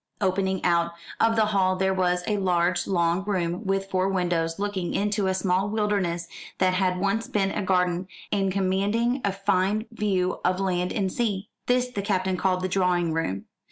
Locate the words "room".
3.23-3.67, 13.13-13.45